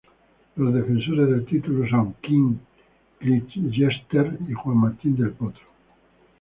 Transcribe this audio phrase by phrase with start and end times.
[0.55, 2.57] Los defensores del título son Kim
[3.19, 5.61] Clijsters y Juan Martín del Potro.